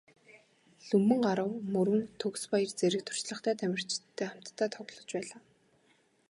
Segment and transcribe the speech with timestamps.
[0.81, 5.41] Лхүмбэнгарав, Мөрөн, Төгсбаяр зэрэг туршлагатай тамирчидтай хамтдаа тоглож байлаа.